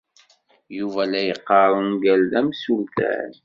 Yuba 0.77 1.01
la 1.11 1.21
yeqqar 1.27 1.69
ungal 1.79 2.21
d 2.31 2.33
amsultan. 2.39 3.31